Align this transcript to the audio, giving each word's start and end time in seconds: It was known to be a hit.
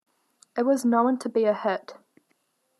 It 0.57 0.65
was 0.65 0.83
known 0.83 1.19
to 1.19 1.29
be 1.29 1.45
a 1.45 1.53
hit. 1.53 1.93